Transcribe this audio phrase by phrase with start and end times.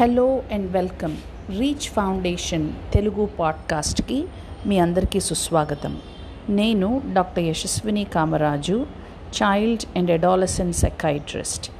[0.00, 1.16] Hello and welcome.
[1.58, 4.24] Reach foundation Telugu పాడ్కాస్ట్కి
[4.66, 5.98] మీ అందరికీ సుస్వాగతం.
[6.48, 8.86] నేను doctor Yashaswini Kamaraju
[9.42, 11.70] child and adolescent psychiatrist.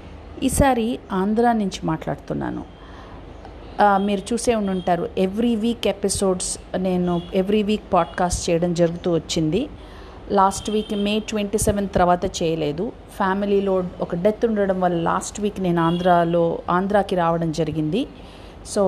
[0.42, 2.65] ఈసారి ఆంధ్రా నుంచి మాట్లాడుతున్నాను.
[3.83, 9.69] మీరు చూసే ఉండి ఉంటారు ఎవ్రీ వీక్ ఎపిసోడ్స్ నేను ఎవ్రీ వీక్ పాడ్కాస్ట్ చేయడం జరుగుతూ వచ్చింది.
[10.33, 12.92] Last week May twenty seven తర్వాత చేయలేదు.
[13.17, 18.06] ఫ్యామిలీలో ఒక డెత్ ఉండడం వల్ల లాస్ట్ వీక్ నేను ఆంధ్రాలో ఆంధ్రాకి రావడం జరిగింది.
[18.66, 18.83] సో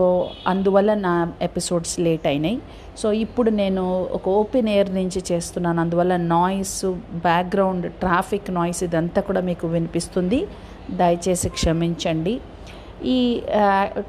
[0.46, 2.58] అందువల్ల నా ఎపిసోడ్స్ లేట్ అయినాయి.
[2.98, 5.80] సో ఇప్పుడు నేను ఒక ఓపెన్ ఎయిర్ నుంచి చేస్తున్నాను.
[5.80, 6.84] అందువల్ల నాయిస్
[7.26, 10.48] బ్యాక్గ్రౌండ్ ట్రాఫిక్ నాయిస్ ఇదంతా కూడా మీకు వినిపిస్తుంది.
[10.90, 12.40] దయచేసి క్షమించండి.
[13.04, 13.42] ఈ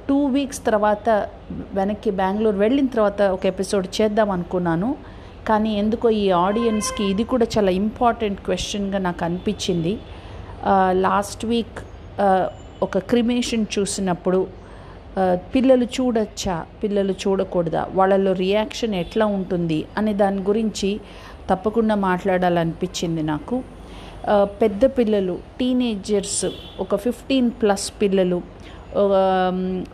[0.10, 1.28] టూ వీక్స్ తర్వాత
[1.74, 5.19] వెనక్కి బెంగళూరు వెళ్ళిన తర్వాత ఒక ఎపిసోడ్ చేద్దాం అనుకున్నాను.
[5.50, 9.94] కానీ ఎందుకో ఈ ఆడియన్స్కి ఇది కూడా చాలా ఇంపార్టెంట్ క్వశ్చన్గా నాకు అనిపించింది.
[11.06, 11.80] లాస్ట్ వీక్
[12.86, 14.40] ఒక క్రిమేషన్ చూసినప్పుడు
[15.54, 16.56] పిల్లలు చూడొచ్చా?
[16.84, 17.82] పిల్లలు చూడకూడదా?
[18.00, 19.80] వాళ్ళలో రియాక్షన్ ఎట్లా ఉంటుంది?
[19.98, 20.90] అనే దాని గురించి
[21.50, 23.58] తప్పకుండా మాట్లాడాలనిపించింది నాకు.
[24.62, 26.46] పెద్ద పిల్లలు టీనేజర్స్
[26.84, 28.40] ఒక ఫిఫ్టీన్ ప్లస్ పిల్లలు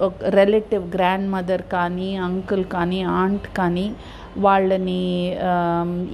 [0.08, 3.88] ఒక రిలేటివ్ గ్రాండ్ మదర్ కానీ అంకుల్ కానీ ఆంట్ కానీ
[4.38, 5.02] వాళ్ళని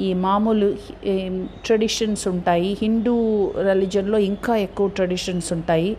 [0.08, 0.68] ఈ మామూలు
[1.66, 2.78] ట్రెడిషన్స్ ఉంటాయి.
[2.82, 3.16] హిందూ
[3.70, 5.92] రిలీజన్లో ఇంకా ఎక్కువ ట్రెడిషన్స్ ఉంటాయి.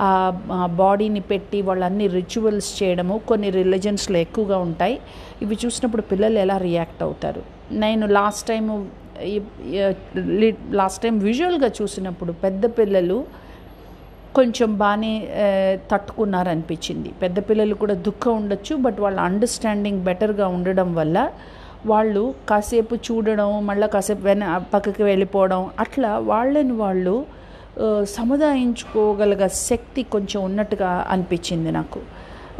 [0.00, 4.96] ఆ బాడీని పెట్టి వాళ్ళన్ని రిచువల్స్ చేయడము కొన్ని రిలీజన్స్లో ఎక్కువగా ఉంటాయి.
[5.42, 7.42] ఇవి చూసినప్పుడు పిల్లలు ఎలా రియాక్ట్ అవుతారు?
[7.84, 8.74] నేను లాస్ట్ టైము
[10.80, 13.18] లాస్ట్ టైం విజువల్గా చూసినప్పుడు పెద్ద పిల్లలు
[14.34, 15.12] కొంచెం బాగానే
[15.92, 17.10] తట్టుకున్నారనిపించింది.
[17.22, 21.18] పెద్ద పిల్లలు కూడా దుఃఖం ఉండొచ్చు బట్ వాళ్ళ అండర్స్టాండింగ్ బెటర్గా ఉండడం వల్ల
[21.86, 27.26] వాళ్ళు కాసేపు చూడడం మళ్ళీ కాసేపు వెన పక్కకి వెళ్ళిపోవడం అట్లా వాళ్ళని వాళ్ళు
[27.82, 32.00] ఆ, సముదాయించుకోగలిగే శక్తి కొంచెం ఉన్నట్టుగా అనిపించింది నాకు.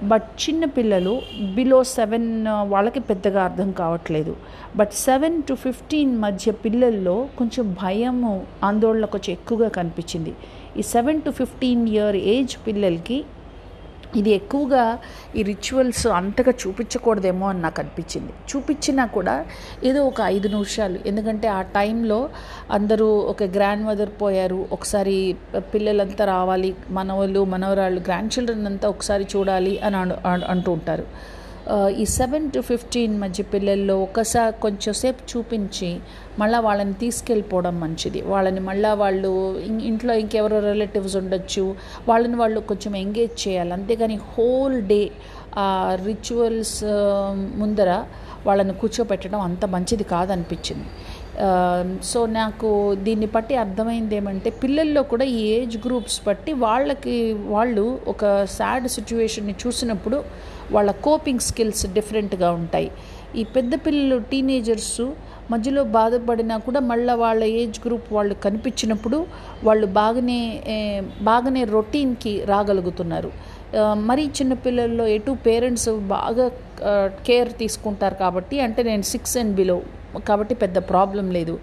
[0.05, 1.13] బట్ చిన్న పిల్లలు
[1.55, 2.29] బిలో సెవెన్
[2.69, 4.37] వాళ్ళకి పెద్దగా అర్థం కావట్లేదు.
[4.77, 10.35] బట్ సెవెన్ టు ఫిఫ్టీన్ మధ్య పిల్లల్లో కొంచెం భయము ఆందోళన కొంచెం ఎక్కువగా కనిపించింది.
[10.77, 13.19] ఈ seven to fifteen year age పిల్లలకి
[14.17, 14.99] ఇది ఎక్కువగా
[15.37, 18.33] ఈ రిచువల్స్ అంతగా చూపించకూడదేమో అని నాకు అనిపించింది.
[18.51, 19.47] చూపించినా కూడా
[19.85, 20.99] ఏదో ఒక ఐదు నిమిషాలు.
[21.07, 22.29] ఎందుకంటే ఆ టైంలో
[22.71, 24.69] అందరూ ఒక గ్రాండ్ మదర్ పోయారు.
[24.73, 25.37] ఒకసారి
[25.75, 26.77] పిల్లలంతా రావాలి.
[26.91, 29.97] మనవలు మనవరాళ్ళు గ్రాండ్ చిల్డ్రన్ అంతా ఒకసారి చూడాలి అని
[30.27, 31.07] అంటూ ఉంటారు.
[31.71, 36.01] ఈ సెవెన్ టు ఫిఫ్టీన్ మధ్య పిల్లల్లో ఒకసారి కొంచెంసేపు చూపించి
[36.39, 38.21] మళ్ళీ వాళ్ళని తీసుకెళ్ళిపోవడం మంచిది.
[38.23, 39.59] వాళ్ళని మళ్ళీ వాళ్ళు
[39.91, 41.77] ఇంట్లో ఇంకెవరో రిలేటివ్స్ ఉండొచ్చు.
[42.09, 43.73] వాళ్ళని వాళ్ళు కొంచెం ఎంగేజ్ చేయాలి.
[43.73, 45.11] అంతేగాని హోల్ డే
[46.05, 46.85] రిచువల్స్
[47.61, 48.05] ముందర
[48.47, 50.87] వాళ్ళని కూర్చోపెట్టడం అంత మంచిది కాదనిపించింది.
[51.47, 52.69] Um, సో నాకు
[53.07, 57.15] దీన్ని బట్టి అర్థమైంది ఏమంటే పిల్లల్లో కూడా ఈ ఏజ్ గ్రూప్స్ బట్టి వాళ్ళకి
[57.55, 60.19] వాళ్ళు ఒక సాడ్ సిచ్యువేషన్ని చూసినప్పుడు
[60.75, 62.89] వాళ్ళ కోపింగ్ స్కిల్స్ డిఫరెంట్గా ఉంటాయి.
[63.41, 64.99] ఈ పెద్ద పిల్లలు టీనేజర్స్
[65.53, 69.21] మధ్యలో బాధపడినా కూడా మళ్ళీ వాళ్ళ ఏజ్ గ్రూప్ వాళ్ళు కనిపించినప్పుడు
[69.69, 70.41] వాళ్ళు బాగానే
[71.31, 73.31] బాగానే రొటీన్కి రాగలుగుతున్నారు.
[74.09, 76.49] మరీ చిన్న పిల్లల్లో ఎటు పేరెంట్స్ బాగా
[77.29, 79.79] కేర్ తీసుకుంటారు కాబట్టి అంటే నేను సిక్స్ అండ్ బిలో
[80.29, 81.55] కాబట్టి పెద్ద ప్రాబ్లం లేదు.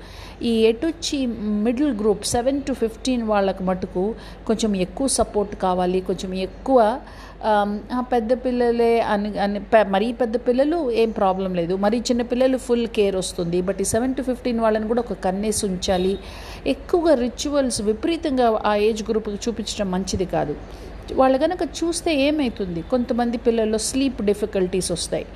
[0.50, 1.20] ఈ ఎటొచ్చి
[1.68, 4.04] middle group seven to fifteen వాళ్ళకు మటుకు
[4.48, 6.02] కొంచెం ఎక్కువ సపోర్ట్ కావాలి.
[6.10, 6.80] కొంచెం ఎక్కువ
[8.14, 9.60] పెద్ద పిల్లలే అని అని
[9.96, 11.74] మరీ పెద్ద పిల్లలు ఏం ప్రాబ్లం లేదు.
[11.86, 13.60] మరీ చిన్న పిల్లలు ఫుల్ కేర్ వస్తుంది.
[13.68, 16.14] బట్ ఈ సెవెన్ టు ఫిఫ్టీన్ వాళ్ళని కూడా ఒక కన్నేసి ఉంచాలి.
[16.74, 20.56] ఎక్కువగా రిచువల్స్ విపరీతంగా ఆ ఏజ్ గ్రూప్కి చూపించడం మంచిది కాదు.
[21.20, 25.28] వాళ్ళు కనుక చూస్తే ఏమవుతుంది కొంతమంది పిల్లల్లో స్లీప్ డిఫికల్టీస్ వస్తాయి.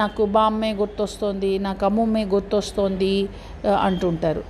[0.00, 3.28] నాకు బామ్మే గుర్తొస్తుంది నాకు అమ్మమ్మే గుర్తొస్తుంది
[3.80, 4.42] అంటుంటారు.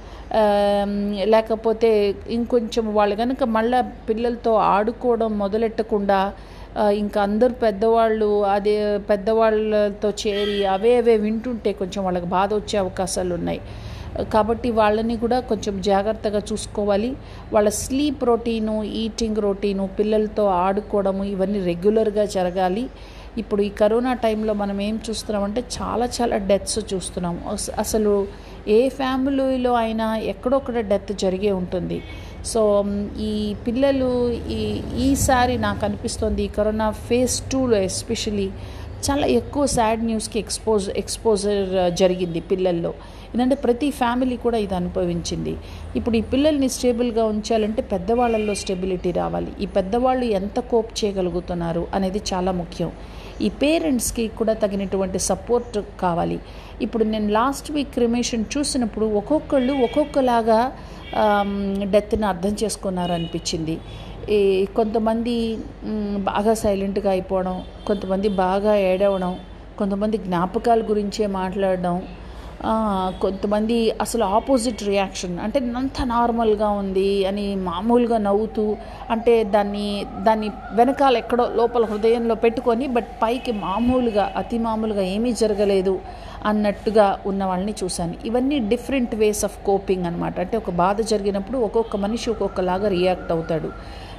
[1.24, 1.90] లేకపోతే
[2.28, 6.32] ఇంకొంచెం వాళ్ళు కనుక మళ్ళీ పిల్లలతో ఆడుకోవడం మొదలెట్టకుండా
[7.02, 13.60] ఇంకా అందరు పెద్దవాళ్ళు అదే పెద్దవాళ్ళతో చేరి అవే అవే వింటుంటే కొంచెం వాళ్ళకి బాధ వచ్చే అవకాశాలు ఉన్నాయి.
[14.34, 17.10] కాబట్టి వాళ్ళని కూడా కొంచెం జాగ్రత్తగా చూసుకోవాలి.
[17.52, 22.84] వాళ్ళ స్లీప్ రొటీను ఈటింగ్ రొటీను పిల్లలతో ఆడుకోవడము ఇవన్నీ రెగ్యులర్గా జరగాలి.
[23.38, 27.40] ఇప్పుడు ఈ కరోనా టైంలో మనం ఏం చూస్తున్నామంటే చాలా చాలా డెత్స్ చూస్తున్నాం.
[27.78, 28.28] అసలు
[28.68, 32.02] ఏ ఫ్యామిలీలో అయినా ఎక్కడొక్కడ డెత్ జరిగే ఉంటుంది.
[32.44, 32.84] సో
[33.20, 34.60] ఈ పిల్లలు ఈ
[35.04, 38.50] ఈసారి నాకు అనిపిస్తుంది ఈ కరోనా ఫేజ్ టూలో ఎస్పెషలీ
[39.10, 42.94] చాలా ఎక్కువ సాడ్ న్యూస్కి ఎక్స్పోజ్ ఎక్స్పోజర్ జరిగింది పిల్లల్లో.
[43.32, 45.54] ఏంటంటే ప్రతి ఫ్యామిలీ కూడా ఇది అనుభవించింది.
[45.98, 49.52] ఇప్పుడు ఈ పిల్లల్ని స్టేబుల్గా ఉంచాలంటే పెద్దవాళ్ళల్లో స్టెబిలిటీ రావాలి.
[49.64, 52.90] ఈ పెద్దవాళ్ళు ఎంత కోప్ చేయగలుగుతున్నారు అనేది చాలా ముఖ్యం.
[53.46, 56.38] ఈ పేరెంట్స్కి కూడా తగినటువంటి సపోర్ట్ కావాలి.
[56.84, 60.60] ఇప్పుడు నేను లాస్ట్ వీక్ క్రిమేషన్ చూసినప్పుడు ఒక్కొక్కళ్ళు ఒక్కొక్కలాగా
[61.94, 63.74] డెత్ని అర్థం చేసుకున్నారు అనిపించింది
[64.36, 64.40] ఈ
[64.78, 65.34] కొంతమంది
[66.30, 69.32] బాగా సైలెంట్గా అయిపోవడం కొంతమంది బాగా ఏడవడం
[69.78, 71.94] కొంతమంది జ్ఞాపకాల గురించే మాట్లాడడం
[73.22, 75.38] కొంతమంది అసలు ఆపోజిట్ రియాక్షన్.
[75.38, 78.76] అంటే అంత నార్మల్గా ఉంది అని మామూలుగా నవ్వుతూ
[79.10, 86.00] అంటే దాన్ని దాన్ని వెనకాల ఎక్కడో లోపల హృదయంలో పెట్టుకొని బట్ పైకి మామూలుగా అతి మామూలుగా ఏమీ జరగలేదు
[86.46, 88.14] అన్నట్టుగా ఉన్న వాళ్ళని చూశాను.
[88.24, 93.70] ఇవన్నీ డిఫరెంట్ వేస్ ఆఫ్ కోపింగ్ అనమాట అంటే ఒక బాధ జరిగినప్పుడు ఒక్కొక్క మనిషి ఒక్కొక్కలాగా రియాక్ట్ అవుతాడు.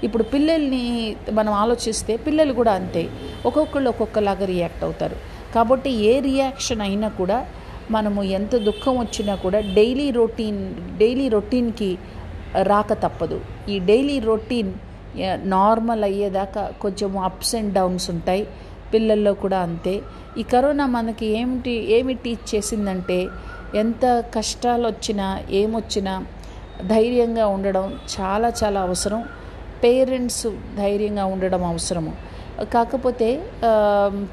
[0.03, 3.09] ఇప్పుడు పిల్లల్ని మనం ఆలోచిస్తే పిల్లలు కూడా అంతే.
[3.45, 5.15] ఒక్కొక్కళ్ళు ఒక్కొక్కలాగా రియాక్ట్ అవుతారు.
[5.55, 7.45] కాబట్టి ఏ రియాక్షన్ అయినా కూడా
[7.91, 10.61] మనము ఎంత దుఃఖం వచ్చినా కూడా డైలీ రొటీన్
[10.97, 11.97] డైలీ రొటీన్కి
[12.63, 13.41] రాక తప్పదు.
[13.69, 14.73] ఈ డైలీ రొటీన్
[15.49, 18.47] నార్మల్ అయ్యేదాకా కొంచెం అప్స్ అండ్ డౌన్స్ ఉంటాయి.
[18.93, 20.01] పిల్లల్లో కూడా అంతే.
[20.37, 23.27] ఈ కరోనా మనకి ఏమిటి ఏమి టీచ్ చేసిందంటే
[23.75, 26.25] ఎంత కష్టాలు వచ్చినా ఏమొచ్చినా
[26.87, 29.23] ధైర్యంగా ఉండడం చాలా చాలా అవసరం.
[29.83, 30.47] పేరెంట్స్
[30.77, 32.13] ధైర్యంగా ఉండడం అవసరము.
[32.73, 33.27] కాకపోతే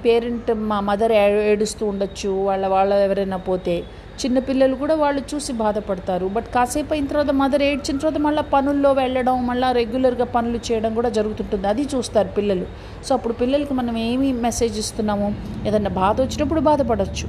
[0.05, 1.13] పేరెంట్ మా మదర్
[1.53, 3.77] ఏడుస్తూ ఉండొచ్చు వాళ్ళ వాళ్ళ ఎవరైనా పోతే.
[4.21, 6.27] చిన్నపిల్లలు కూడా వాళ్ళు చూసి బాధపడతారు.
[6.37, 11.11] బట్ కాసేపు అయిన తర్వాత మదర్ ఏడ్చిన తర్వాత మళ్ళీ పనుల్లో వెళ్ళడం మళ్ళీ రెగ్యులర్గా పనులు చేయడం కూడా
[11.19, 11.67] జరుగుతుంటుంది.
[11.73, 12.67] అది చూస్తారు పిల్లలు.
[13.07, 15.29] సో అప్పుడు పిల్లలకి మనం ఏమి మెసేజ్ ఇస్తున్నాము?
[15.69, 17.29] ఏదన్నా బాధ వచ్చినప్పుడు బాధపడవచ్చు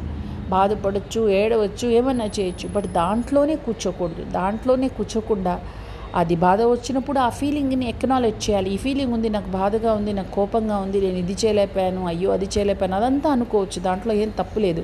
[0.56, 2.68] బాధపడవచ్చు ఏడవచ్చు ఏమైనా చేయొచ్చు.
[2.76, 4.24] బట్ దాంట్లోనే కూర్చోకూడదు.
[4.40, 5.56] దాంట్లోనే కూర్చోకుండా
[6.18, 8.70] అది బాధ వచ్చినప్పుడు ఆ ఫీలింగ్ని ఎక్నాలెడ్జ్ చేయాలి.
[8.74, 12.96] ఈ ఫీలింగ్ ఉంది నాకు బాధగా ఉంది నాకు కోపంగా ఉంది నేను ఇది చేయలేకపోయాను అయ్యో అది చేయలేకపోయాను
[12.96, 13.80] అదంతా అనుకోవచ్చు.
[13.80, 14.84] దాంట్లో ఏం తప్పు లేదు.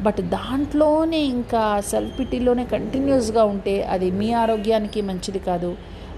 [0.00, 5.70] బట్ దాంట్లోనే ఇంకా సెల్ఫ్ పిటీలోనే కంటిన్యూస్గా ఉంటే అది మీ ఆరోగ్యానికి మంచిది కాదు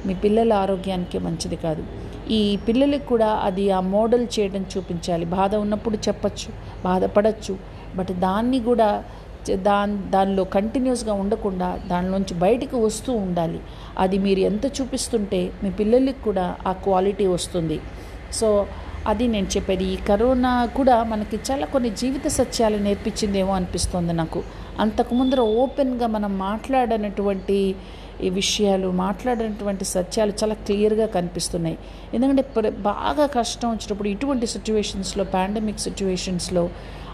[0.07, 1.83] మీ పిల్లల ఆరోగ్యానికి మంచిది కాదు.
[2.31, 5.25] ఈ పిల్లలకి కూడా అది ఆ మోడల్ చేయడం చూపించాలి.
[5.39, 6.51] బాధ ఉన్నప్పుడు చెప్పచ్చు
[6.85, 7.55] బాధపడచ్చు.
[7.97, 8.89] బట్ దాన్ని కూడా
[9.55, 13.61] దాని దానిలో కంటిన్యూస్గా ఉండకుండా దానిలోంచి బయటికి వస్తూ ఉండాలి.
[13.99, 17.81] అది మీరు ఎంత చూపిస్తుంటే మీ పిల్లలకి కూడా ఆ క్వాలిటీ వస్తుంది.
[18.33, 18.67] సో
[19.07, 19.85] అది నేను చెప్పేది.
[19.85, 24.43] ఈ కరోనా కూడా మనకి చాలా కొన్ని జీవిత సత్యాలు నేర్పించిందేమో అనిపిస్తుంది నాకు.
[24.81, 27.77] అంతకు ముందర ఓపెన్గా మనం మాట్లాడనటువంటి
[28.23, 31.79] ఈ విషయాలు మాట్లాడినటువంటి సత్యాలు చాలా క్లియర్గా కనిపిస్తున్నాయి.
[32.15, 36.71] ఎందుకంటే బాగా కష్టం వచ్చినప్పుడు ఇటువంటి సిచ్యువేషన్స్లో పాండమిక్ సిచ్యువేషన్స్లో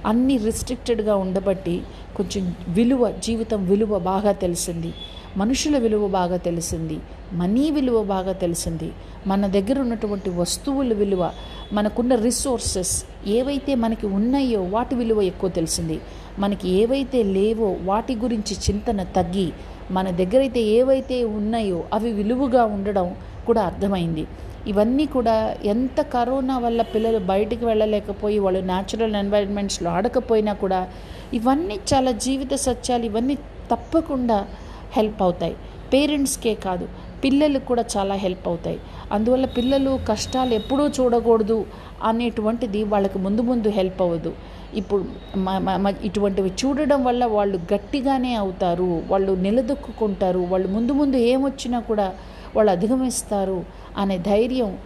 [0.06, 1.82] అన్ని రిస్ట్రిక్టెడ్గా ఉండబట్టి
[2.16, 4.94] కొంచెం విలువ జీవితం విలువ బాగా తెలిసింది.
[5.36, 6.98] మనుషుల విలువ బాగా తెలిసింది.
[7.32, 8.92] మనీ విలువ బాగా తెలిసింది.
[9.26, 11.30] మన దగ్గర ఉన్నటువంటి వస్తువుల విలువ
[11.72, 16.00] మనకున్న రిసోర్సెస్ ఏవైతే మనకి ఉన్నాయో వాటి విలువ ఎక్కువ తెలిసింది.
[16.38, 19.52] మనకి ఏవైతే లేవో వాటి గురించి చింతన తగ్గి
[19.90, 23.16] మన దగ్గర అయితే ఏవైతే ఉన్నాయో అవి విలువగా ఉండడం
[23.46, 24.26] కూడా అర్థమైంది.
[24.66, 30.88] ఇవన్నీ కూడా ఎంత కరోనా వల్ల పిల్లలు బయటికి వెళ్ళలేకపోయి వాళ్ళు న్యాచురల్ ఎన్వైరన్మెంట్స్లో ఆడకపోయినా కూడా
[31.32, 33.34] ఇవన్నీ చాలా జీవిత సత్యాలు ఇవన్నీ
[33.70, 34.46] తప్పకుండా
[34.92, 35.56] హెల్ప్ అవుతాయి.
[35.92, 36.88] పేరెంట్స్కే కాదు
[37.24, 38.78] పిల్లలకు కూడా చాలా హెల్ప్ అవుతాయి.
[39.12, 41.66] అందువల్ల పిల్లలు కష్టాలు ఎప్పుడూ చూడకూడదు
[42.02, 44.32] అనేటువంటిది వాళ్ళకి ముందు ముందు హెల్ప్ అవ్వదు.
[44.74, 45.04] ఇప్పుడు
[45.36, 52.14] మ- మ- ఇటువంటివి చూడడం వల్ల వాళ్ళు గట్టిగానే అవుతారు వాళ్ళు నిలదొక్కుంటారు వాళ్ళు ముందు ముందు ఏమొచ్చినా కూడా
[52.56, 53.64] వాళ్ళు అధిగమిస్తారు
[53.98, 54.78] అనే ధైర్యం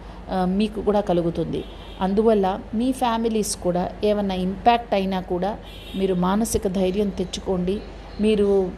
[0.45, 1.63] మీకు కూడా కలుగుతుంది.
[2.01, 5.57] అందువల్ల మీ ఫ్యామిలీస్ కూడా ఏమైనా ఇంపాక్ట్ అయినా కూడా
[5.95, 7.79] మీరు మానసిక ధైర్యం తెచ్చుకోండి.
[8.21, 8.71] మీరు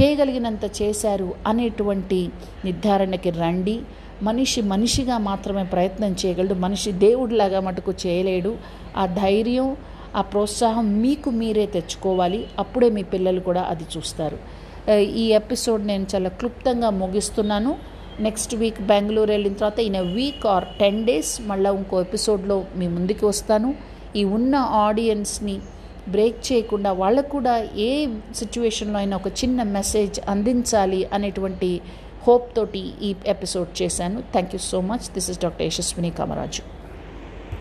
[0.00, 2.30] చేయగలిగినంత చేశారు అనేటువంటి
[2.64, 3.80] నిర్ధారణకి రండి.
[4.22, 6.54] మనిషి మనిషిగా మాత్రమే ప్రయత్నం చేయగలడు.
[6.54, 8.56] మనిషి దేవుడిలాగా మటుకు చేయలేడు.
[8.96, 9.76] ఆ ధైర్యం
[10.16, 12.46] ఆ ప్రోత్సాహం మీకు మీరే తెచ్చుకోవాలి.
[12.58, 14.38] అప్పుడే మీ పిల్లలు కూడా అది చూస్తారు.
[15.22, 17.76] ఈ ఎపిసోడ్ నేను చాలా క్లుప్తంగా ముగిస్తున్నాను.
[18.20, 23.26] నెక్స్ట్ వీక్ బెంగళూరు వెళ్ళిన తర్వాత in week or ten days మళ్ళీ ఇంకో ఎపిసోడ్లో మీ ముందుకు
[23.26, 23.74] వస్తాను.
[24.16, 25.60] ఈ ఉన్న ఆడియన్స్ని
[26.08, 27.90] బ్రేక్ చేయకుండా వాళ్ళకు కూడా ఏ
[28.34, 31.80] సిచ్యువేషన్లో అయినా ఒక చిన్న మెసేజ్ అందించాలి అనేటువంటి
[32.26, 34.20] హోప్ తోటి ఈ ఎపిసోడ్ చేశాను.
[34.20, 36.75] Thank you so much this is doctor Yashaswini Kamaraju